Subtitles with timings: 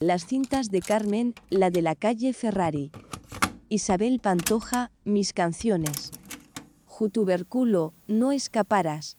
[0.00, 2.92] Las cintas de Carmen, la de la calle Ferrari.
[3.68, 6.12] Isabel Pantoja, mis canciones.
[6.86, 9.16] Jutuberculo, no escaparas.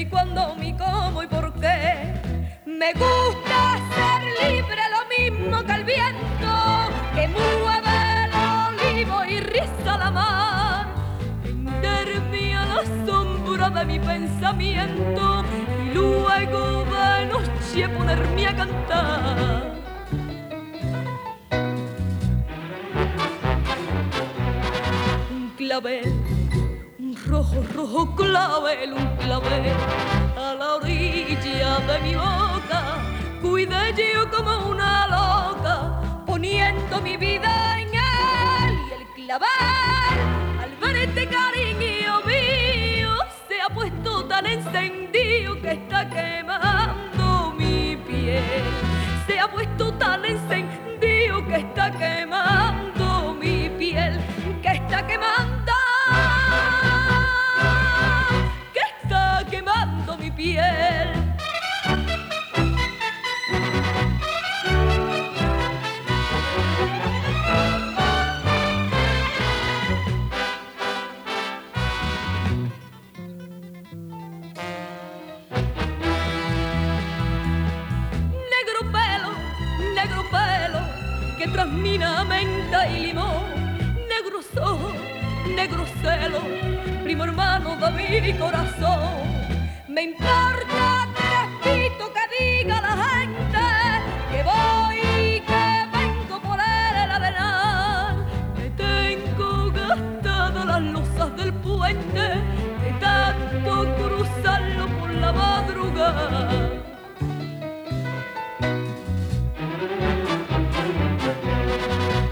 [0.00, 2.14] Mi cuándo, mi cómo y por qué.
[2.64, 6.52] Me gusta ser libre, lo mismo que el viento
[7.14, 8.32] que mueve el
[8.94, 10.86] olivo y riza la mar.
[11.42, 15.44] Venderme a la sombra de mi pensamiento
[15.84, 19.74] y luego de noche ponerme a cantar.
[25.30, 26.19] Un clavel
[27.54, 29.72] rojo, rojo clavel, un clavel
[30.36, 32.98] a la orilla de mi boca.
[33.42, 38.78] Cuidé yo como una loca, poniendo mi vida en él.
[38.88, 39.48] Y el clavel,
[40.62, 43.16] al ver este cariño mío,
[43.48, 48.64] se ha puesto tan encendido que está quemando mi piel.
[49.26, 52.59] Se ha puesto tan encendido que está quemando
[87.02, 89.10] primo hermano de mi corazón.
[89.88, 93.66] Me importa trespito que diga la gente
[94.30, 98.26] que voy y que vengo por el arenal.
[98.56, 102.20] Que tengo gastadas las losas del puente
[102.82, 106.50] de tanto cruzarlo por la madrugada.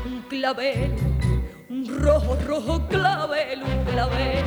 [0.05, 1.19] Un clavel
[1.71, 2.81] un rojo, rojo
[3.93, 4.44] clavel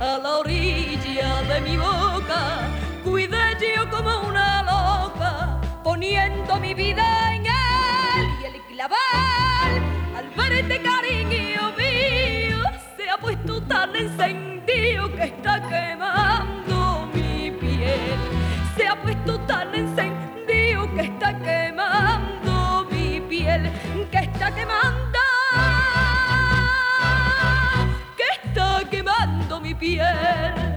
[0.00, 2.68] a la orilla de mi boca.
[3.04, 8.28] Cuidé yo como una loca, poniendo mi vida en él.
[8.42, 9.82] Y el clavel,
[10.16, 12.58] al ver este cariño mío,
[12.96, 18.18] se ha puesto tan encendido que está quemando mi piel.
[18.76, 23.70] Se ha puesto tan encendido que está quemando mi piel,
[24.10, 25.05] que está quemando
[29.78, 30.75] piel.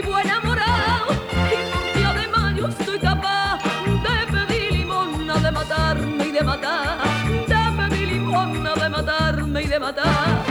[0.00, 1.06] Vivo enamorado.
[1.94, 3.58] Y además yo soy capaz
[4.04, 6.98] de pedir limosna, de matarme y de matar.
[7.48, 10.47] De pedir limosna, de matarme y de matar.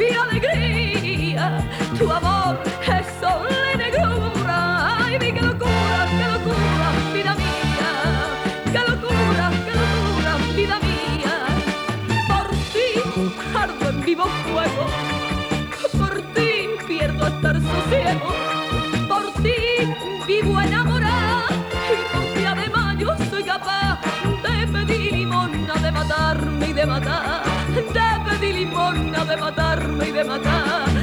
[0.00, 1.68] y alegría,
[1.98, 7.90] tu amor es sol negrura, ay mi que locura, qué locura, vida mía,
[8.72, 11.34] qué locura, qué locura, vida mía,
[12.28, 12.88] por ti
[13.54, 14.86] ardo en vivo fuego,
[15.98, 18.49] por ti pierdo hasta el sosiego.
[29.78, 30.99] y de matar.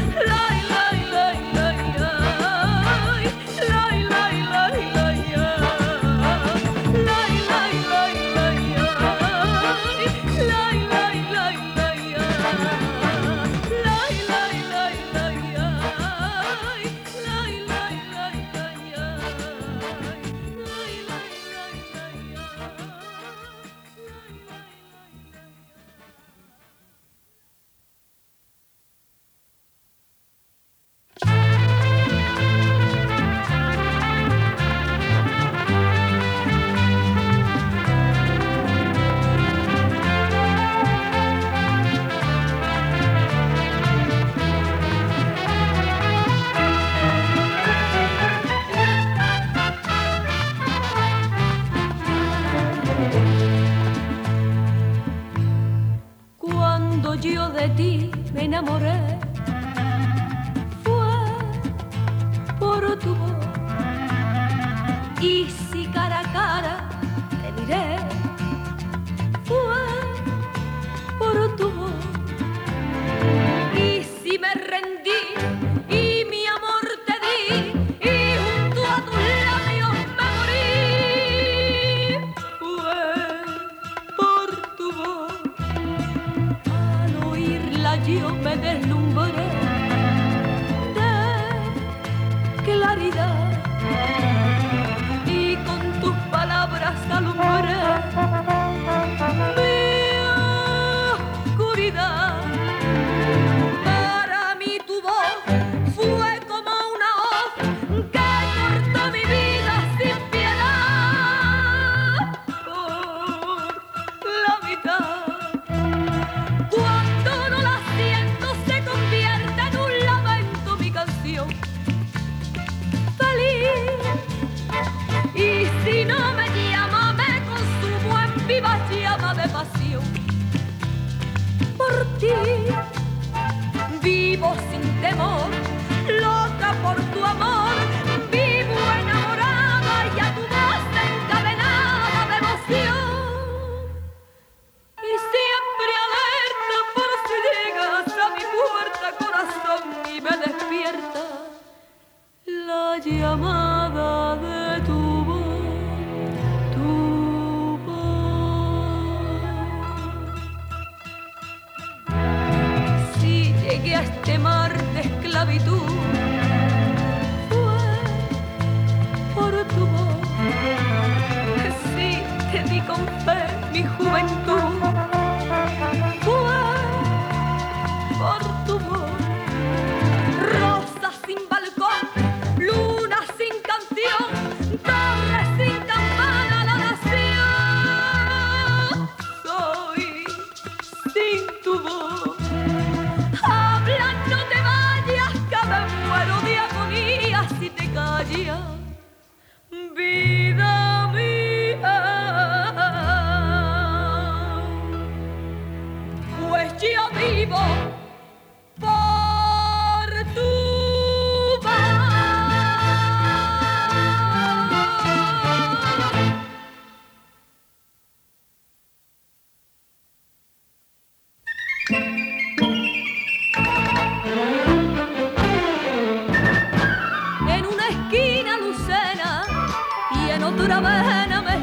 [230.58, 231.56] dura vena me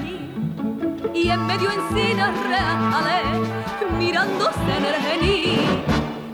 [1.18, 3.48] y en medio encinas reales
[3.98, 5.84] mirándose en el gení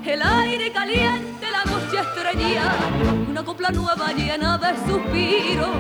[0.05, 2.67] el aire caliente la noche estrellía
[3.29, 5.75] una copla nueva llena de suspiros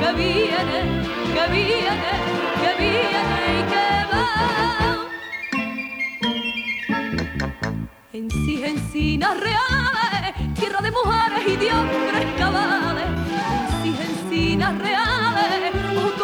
[0.00, 0.78] que viene
[1.34, 4.28] que viene que viene y que va.
[8.12, 13.06] En sí, encinas reales tierra de mujeres y de hombres cabales.
[13.54, 15.35] En sí, encinas reales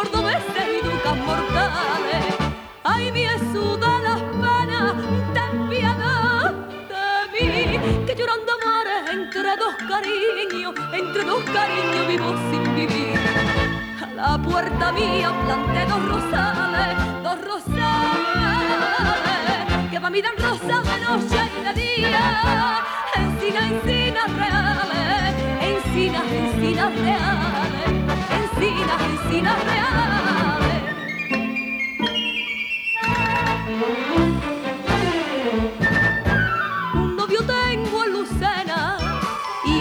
[0.03, 2.25] cordobeses y ducas mortales.
[2.85, 4.95] Ay, me suda las panas
[5.35, 6.53] tan piadas
[7.33, 13.21] de mí, que llorando mares entre dos cariños, entre dos cariños vivo sin vivir.
[14.03, 17.81] A la puerta mía planté dos rosales, dos rosales,
[19.91, 22.81] que para mí dan rosas de noche y de día,
[23.15, 27.72] encina, encinas reales, encinas, encinas reales
[28.63, 30.23] encinas, encinas reales.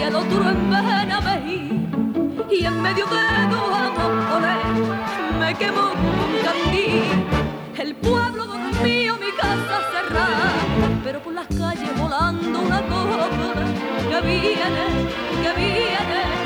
[0.02, 1.88] el otro en Benavejí
[2.50, 3.22] y en medio de
[3.52, 4.58] dos amores
[5.40, 7.04] me quemó un candil.
[7.78, 10.54] El pueblo dormido, mi casa cerrada,
[11.04, 13.66] pero por las calles volando una viene,
[14.10, 14.86] que viene,
[15.44, 16.41] que viene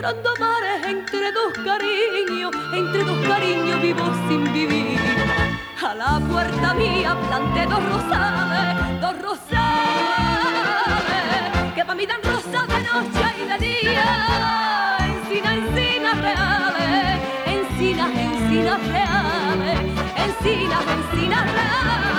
[0.00, 4.98] llorando mares entre dos cariños, entre dos cariños vivo sin vivir.
[5.86, 9.60] A la puerta mía planté dos rosales, dos rosales,
[11.74, 14.96] que para mí dan rosas de noche y de día.
[15.10, 19.80] Encinas, encinas reales, encinas, encinas reales,
[20.16, 22.09] encinas, encinas reales.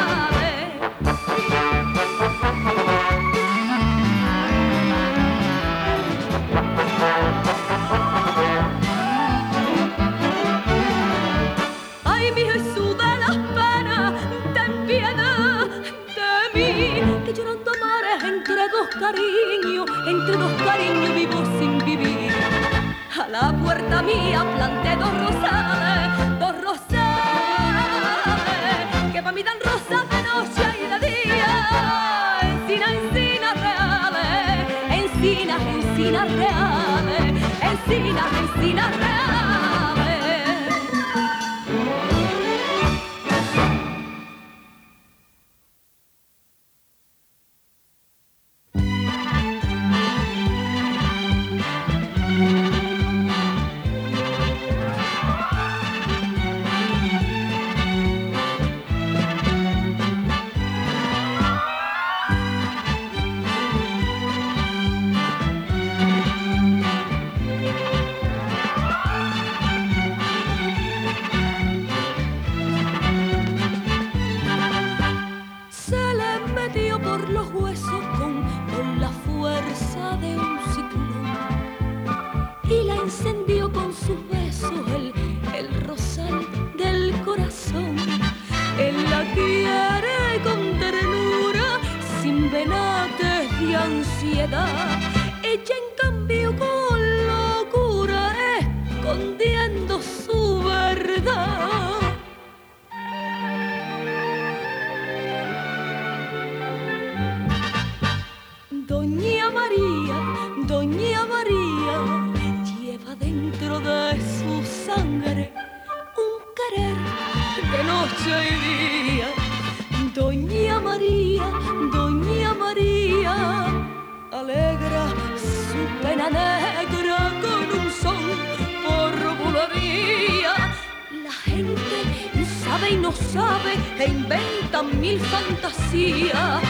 [132.92, 136.62] Y no sabe e inventa mil fantasías,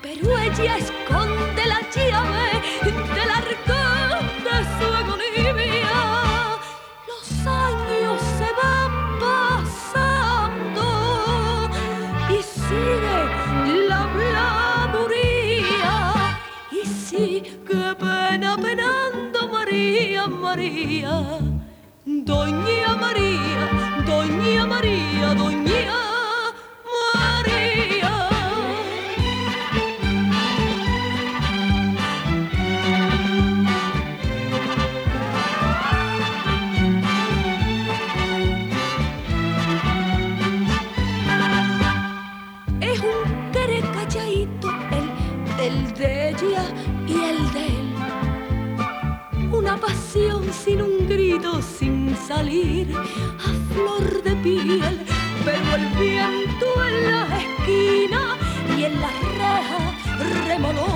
[0.00, 2.46] pero ella esconde la llave
[3.14, 5.98] del arcón de su agonía.
[7.10, 8.92] Los años se van
[9.26, 10.86] pasando
[12.30, 13.20] y sigue
[13.88, 15.96] la habladuría
[16.72, 17.52] y sigue
[17.98, 21.14] pena penando María, María.
[22.06, 23.68] Doña María,
[24.10, 26.00] Doña María, Doña
[26.94, 28.12] María.
[42.80, 45.06] Es un querer calladito, el,
[45.66, 46.64] el de ella
[47.06, 47.90] y el de él
[49.52, 52.88] una pasión sin un grito, sin salir
[60.62, 60.89] zaman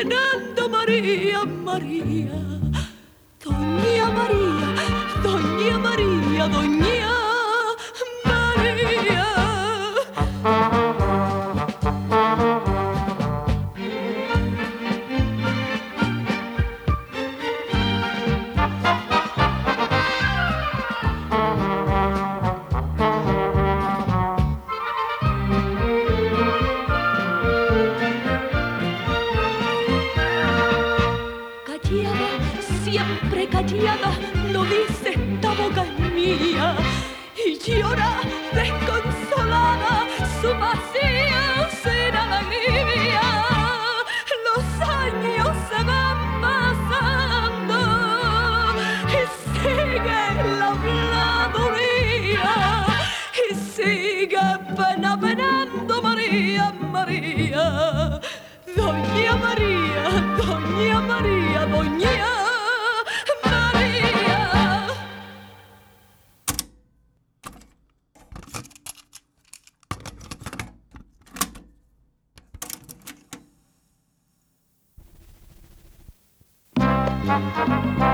[0.00, 0.16] pena
[0.54, 2.32] penando María, María.
[3.44, 4.68] Doña María,
[5.22, 6.79] Doña María, Doña
[77.30, 78.09] Música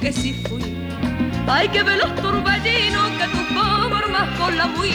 [0.00, 0.60] que si fui.
[1.46, 4.90] Hay que ver los turbellinos que tú formas con la muy.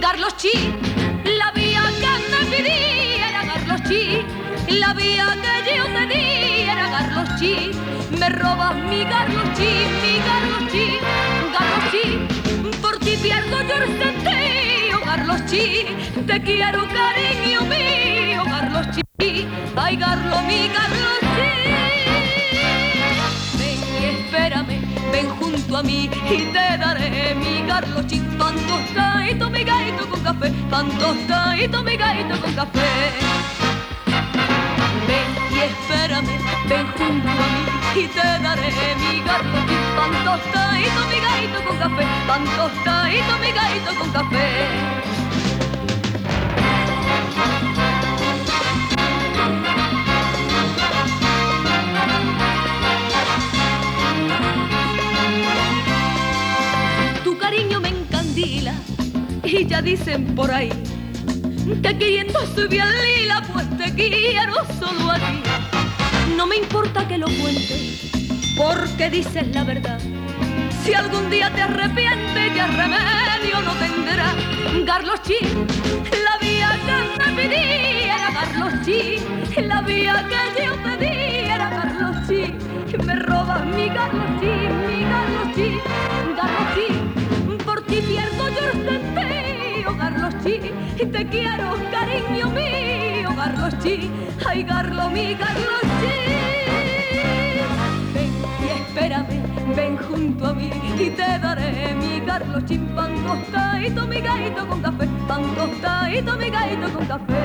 [0.00, 0.52] Carlos Chi,
[1.24, 4.22] la vía que me pidiera Carlos Chi,
[4.78, 7.72] la vía que yo te diera Carlos Chi.
[8.18, 9.70] Me robas mi Carlos Chi,
[10.02, 10.86] mi Carlos Chi,
[11.56, 12.80] Carlos Chi.
[12.80, 15.86] Por ti pierdo yo el sentido, Carlos Chi.
[16.24, 19.46] Te quiero, cariño mío, Carlos Chi.
[19.76, 20.97] Ay, Carlos, mi Carlos
[25.86, 28.18] y te daré mi Carlos Chi.
[28.36, 33.12] Pan tostadito, mi gaito con café, pan tostadito, mi gaito con café.
[35.06, 36.38] Ven y espérame,
[36.68, 39.76] ven junto a mí y te daré mi Carlos Chi.
[39.96, 45.27] Pan tostadito, mi gaito con café, pan tostadito, mi gaito con café.
[59.66, 60.70] Ya dicen por ahí
[61.82, 65.42] que queriendo soy bien lila, pues te quiero solo a ti.
[66.36, 68.10] No me importa que lo cuentes,
[68.56, 69.98] porque dices la verdad.
[70.82, 74.34] Si algún día te arrepientes, ya remedio no tendrás.
[74.86, 79.18] Carlos Chi, la vía que me pidiera Carlos Chi,
[79.62, 82.54] la vía que yo te diera Carlos Chi.
[83.04, 85.78] Me robas mi Carlos Chi, mi Carlos Chi,
[86.36, 86.87] Carlos Chi.
[90.50, 94.10] Y te quiero, cariño mío, Carlos Chi.
[94.46, 96.08] Ay, Carlos, mi Carlos Chi.
[98.14, 98.32] Ven
[98.62, 102.78] y espérame, ven junto a mí y te daré mi Carlos Chi.
[102.78, 105.06] Pan tostadito, mi gaito con café.
[105.28, 107.44] Pan tostadito, mi gaito con café.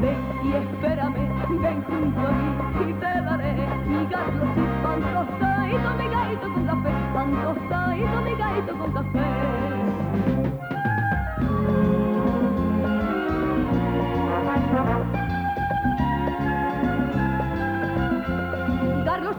[0.00, 3.54] Ven y espérame, ven junto a mí y te daré
[3.86, 4.62] mi Carlos Chi.
[4.82, 6.90] Pan tostadito, mi gaito con café.
[7.14, 9.69] Pan tostadito, mi gaito con café.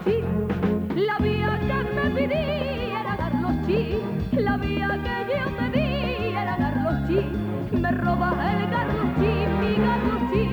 [0.04, 0.20] sí,
[0.96, 3.98] la vía que me pidiera darlo sí,
[4.32, 10.22] la vía que yo me diera darlo sí, me roba el Carlos sí, mi Carlos
[10.32, 10.48] sí,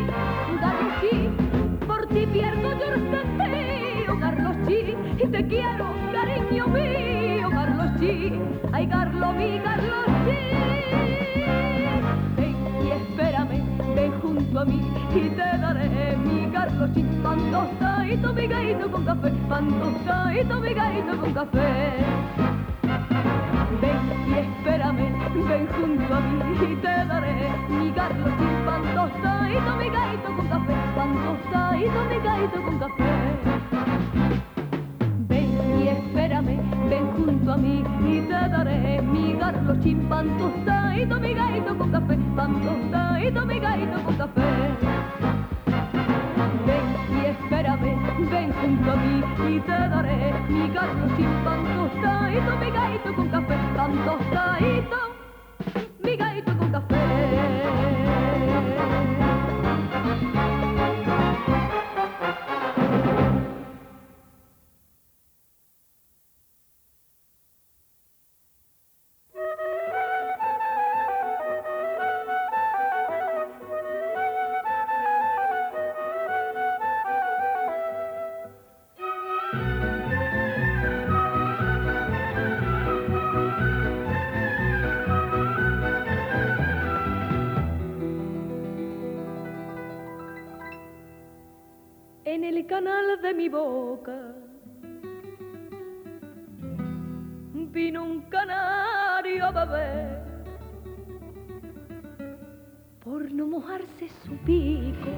[0.59, 1.29] Carlos sí,
[1.87, 8.31] por ti pierdo yo el sentido, Carlos sí, y te quiero, cariño mío, Carlos sí,
[8.71, 11.28] ay Carlos, mi Carlos sí.
[14.59, 14.81] Junto a mí
[15.15, 17.03] y te daré mi Carlos G.
[17.23, 21.93] Pan tostadito, mi gaito con café, pan tostadito, mi gaito con café.
[23.81, 25.13] Ven y espérame,
[25.47, 28.65] ven junto a mí y te daré mi Carlos G.
[28.65, 33.49] Pan tostadito, mi gaito con café, pan tostadito, mi gaito con café
[35.89, 36.57] espérame,
[36.89, 42.17] ven junto a mí y te daré mi garlo chimpan tostadito, mi gaito con café,
[42.35, 44.41] pan tostadito, mi gaito con café.
[46.65, 47.91] Ven y espérame,
[48.31, 53.57] ven junto a mí y te daré mi garlo chimpan tostadito, mi gaito con café,
[53.75, 54.97] pan tostadito,
[92.79, 94.17] canal de mi boca
[97.73, 100.21] vino un canario a beber
[103.03, 105.11] por no mojarse su pico.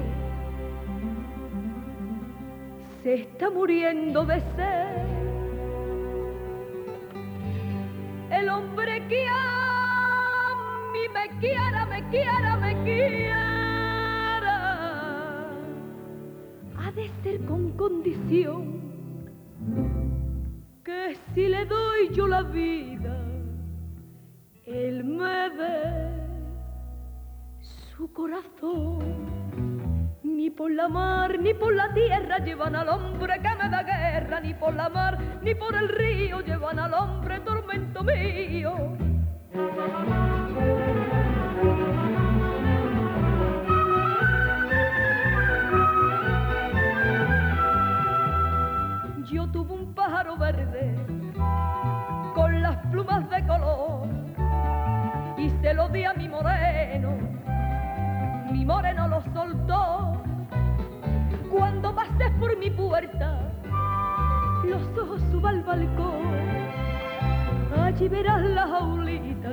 [3.04, 5.06] Se está muriendo de sed.
[8.38, 10.56] El hombre que a
[10.92, 13.51] mí me quiera, me quiera, me quiera
[17.22, 18.80] ser con condición
[20.84, 23.16] que si le doy yo la vida,
[24.64, 26.22] él me dé
[27.60, 29.32] su corazón.
[30.24, 34.40] Ni por la mar ni por la tierra llevan al hombre que me da guerra,
[34.40, 38.74] ni por la mar ni por el río llevan al hombre tormento mío.
[65.68, 66.22] Al balcón,
[67.84, 69.52] allí verás la jaulita,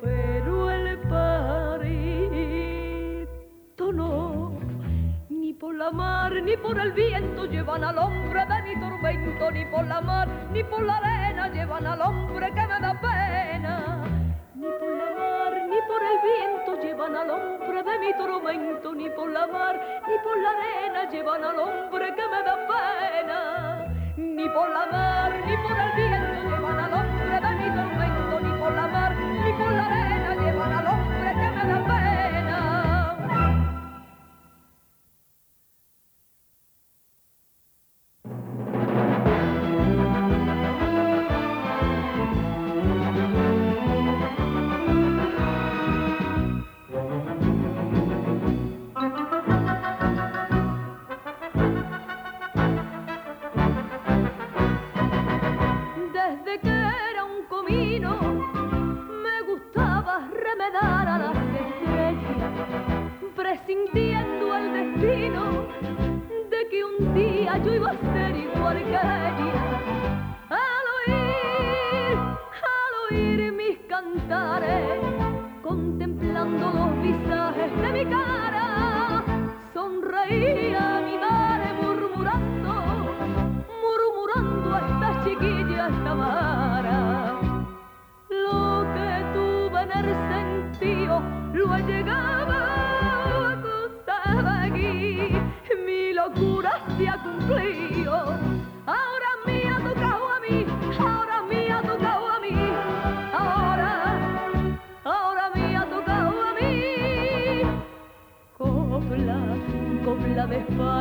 [0.00, 2.32] pero el pajarito
[3.92, 4.42] no
[5.62, 9.86] por la mar ni por el viento llevan al hombre de mi tormento, ni por
[9.86, 14.04] la mar ni por la arena llevan al hombre que me da pena.
[14.56, 19.08] Ni por la mar ni por el viento llevan al hombre de mi tormento, ni
[19.10, 23.71] por la mar ni por la arena llevan al hombre que me da pena.
[24.42, 26.01] Ni por la mar ni por el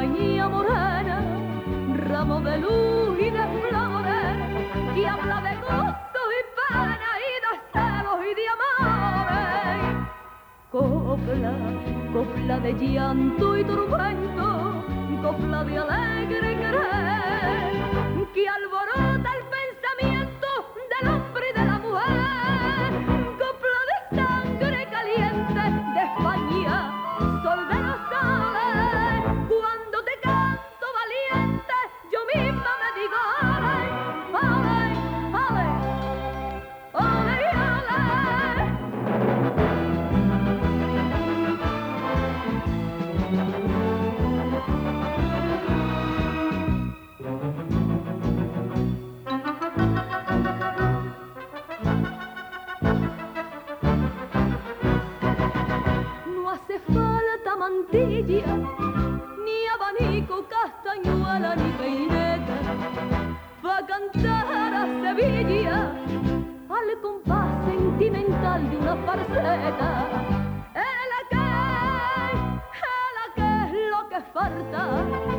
[0.02, 1.18] España morena,
[2.10, 4.36] ramo de luz y de flores,
[4.96, 9.94] y habla de gozo y pena y de celos y de amores.
[10.72, 11.54] Copla,
[12.14, 14.48] copla de llanto y tormento,
[15.22, 16.91] copla de alegre querer,
[57.72, 58.56] mantilla,
[59.46, 62.58] ni abanico, castañuela, ni peineta.
[63.66, 65.94] Va a cantar a Sevilla
[66.70, 69.90] al compás sentimental de una parceta.
[70.74, 71.44] En la que,
[72.90, 75.31] en la que es lo que falta.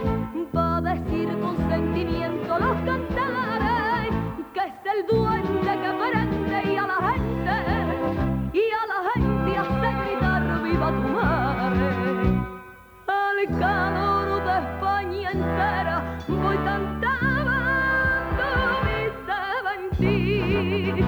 [16.37, 18.45] voy cantando
[18.85, 21.05] mi ceba en ti,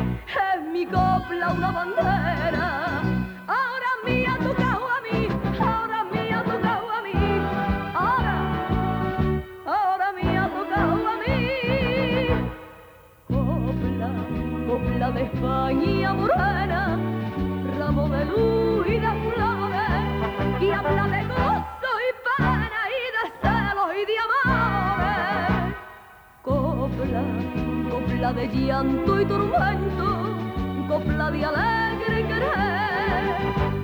[0.51, 2.69] en mi copla una bandera.
[3.47, 5.29] Ahora mía tu cajo a mí,
[5.61, 7.41] ahora mía tu cajo a mí,
[7.95, 8.35] ahora,
[9.67, 11.37] ahora mía tu a mí.
[13.29, 14.11] Copla,
[14.67, 16.04] copla de España.
[28.33, 30.35] de llanto y tormento,
[30.89, 33.84] copla de alegre querer.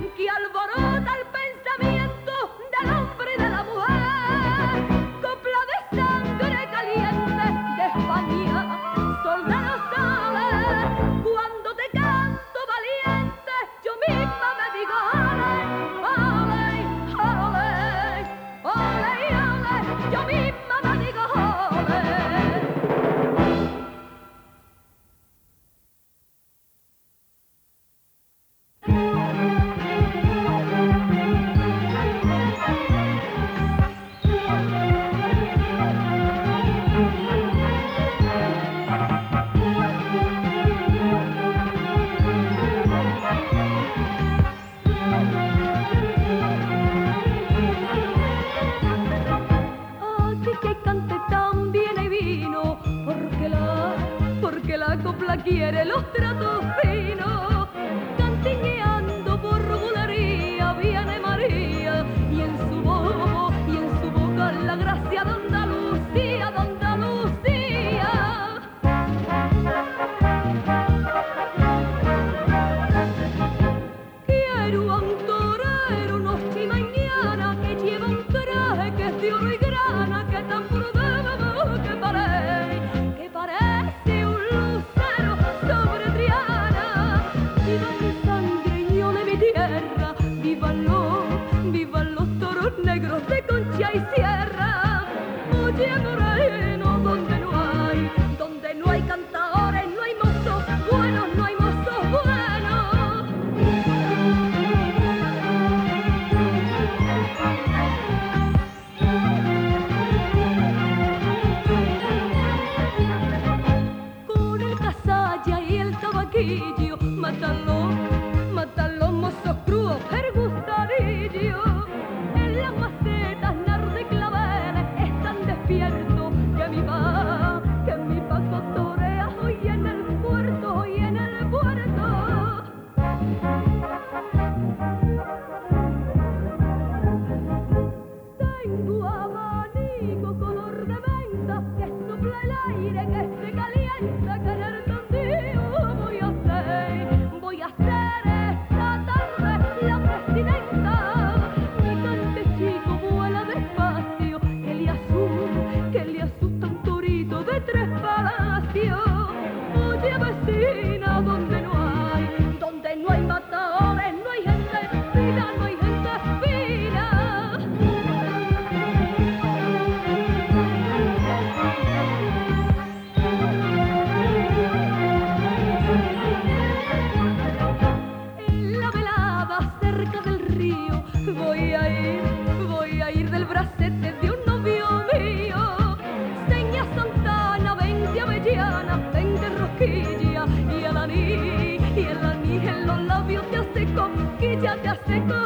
[188.83, 194.75] manzana tenga rosquilla y el anís y el anís en los labios te hace coquilla,
[194.81, 195.40] te hace coquilla.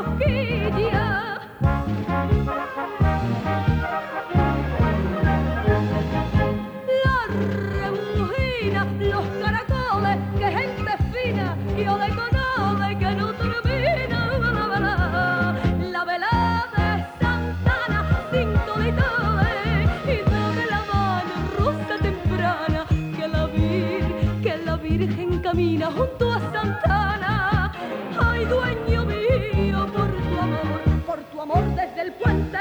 [25.55, 27.71] Camina junto a Santana.
[28.19, 32.57] Ay, dueño mío, por tu amor, por tu amor desde el puente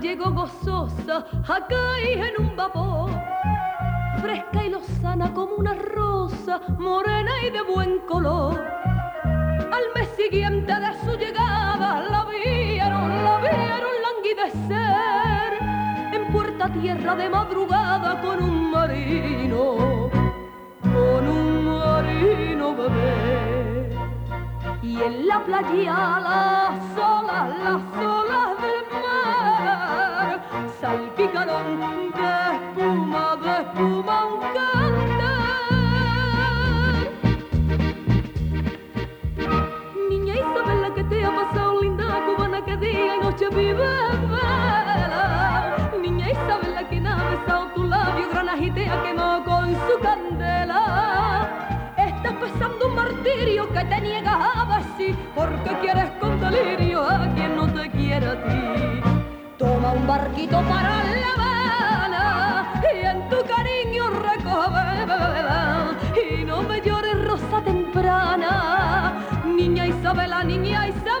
[0.00, 3.10] Llegó gozosa a caer en un vapor,
[4.22, 8.58] fresca y lozana como una rosa, morena y de buen color.
[9.24, 15.52] Al mes siguiente de su llegada la vieron, la vieron languidecer
[16.14, 20.10] en puerta tierra de madrugada con un marino,
[20.80, 23.98] con un marino bebé.
[24.82, 28.79] Y en la playa las olas, las olas del
[30.82, 34.92] mar salpicaron de espuma, de espuma un cantar.
[40.08, 43.72] Niña Isabela, que te ha pasado linda cubana que día y noche vive
[44.32, 45.90] vela.
[46.00, 48.28] Niña Isabela, que ha besado tu labio,
[48.74, 51.48] te ha quemado con su candela.
[51.96, 57.56] Estás pasando un martirio que te niegas a decir porque quieres con delirio a quien
[57.56, 58.89] no te quiere a ti.
[60.00, 65.94] Un barquito para La Habana y en tu cariño recoge vela.
[66.16, 69.12] y no me llores rosa temprana,
[69.44, 71.19] niña Isabela, niña Isabela.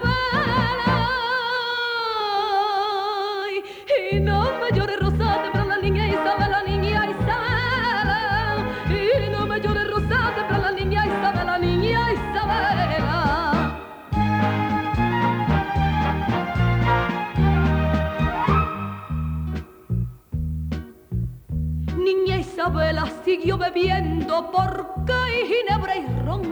[23.30, 26.42] Siguió bebiendo porque hay ginebra y ron.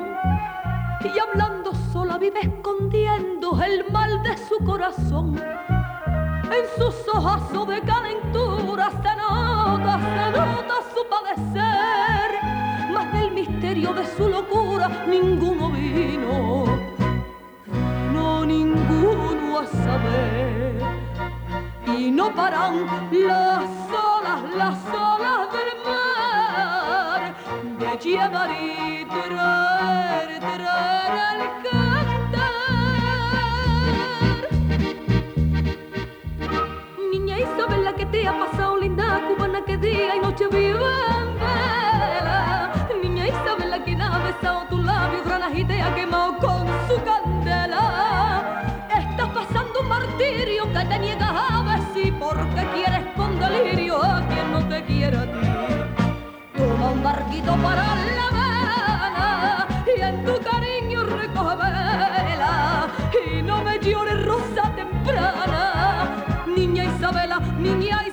[1.02, 5.36] Y hablando sola vive escondiendo el mal de su corazón.
[6.56, 12.30] En sus ojos de calentura se nota, se nota su padecer.
[12.92, 16.64] Más del misterio de su locura ninguno vino,
[18.12, 20.80] no ninguno a saber
[21.96, 27.34] y no paran las olas, las olas del mar
[27.80, 32.48] de llevar y traer, traer al cantar.
[37.12, 42.72] Niña Isabela, que te ha pasado linda cubana que día y noche vive en vela.
[43.02, 47.84] Niña Isabela, que ha besado tu labio, granas y te ha quemado con su candela.
[48.98, 54.52] Estás pasando un martirio que te niegas a decir porque quieres con delirio a quien
[54.52, 55.57] no te quiere a ti.
[57.08, 57.86] Barquito para
[58.18, 62.86] La Habana y en tu cariño recoge vela.
[63.24, 65.64] Y no me llores rosa temprana,
[66.54, 68.07] niña Isabela, niña Isabela.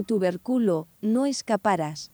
[0.00, 2.10] Jutuberculo, no escaparas.